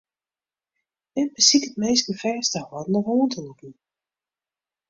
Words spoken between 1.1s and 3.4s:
Men besiket minsken fêst te hâlden of oan te